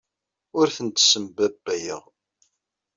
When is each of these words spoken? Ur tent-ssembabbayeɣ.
Ur 0.59 0.67
tent-ssembabbayeɣ. 0.75 2.03